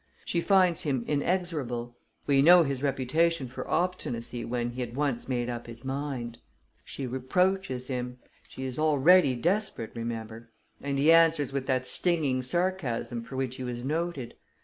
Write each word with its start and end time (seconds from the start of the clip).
She 0.25 0.41
finds 0.41 0.81
him 0.81 1.05
inexorable 1.07 1.95
we 2.25 2.41
know 2.41 2.63
his 2.63 2.81
reputation 2.81 3.47
for 3.47 3.69
obstinacy 3.69 4.43
when 4.43 4.71
he 4.71 4.81
had 4.81 4.95
once 4.95 5.29
made 5.29 5.47
up 5.47 5.67
his 5.67 5.85
mind. 5.85 6.39
She 6.83 7.05
reproaches 7.05 7.85
him 7.85 8.17
she 8.47 8.65
is 8.65 8.79
already 8.79 9.35
desperate, 9.35 9.91
remember 9.93 10.49
and 10.81 10.97
he 10.97 11.11
answers 11.11 11.53
with 11.53 11.67
that 11.67 11.85
stinging 11.85 12.41
sarcasm 12.41 13.21
for 13.21 13.35
which 13.35 13.57
he 13.57 13.63
was 13.63 13.83
noted. 13.83 14.33